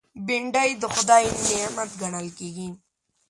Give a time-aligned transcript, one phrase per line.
[0.25, 2.69] بېنډۍ د خدای نعمت ګڼل کېږي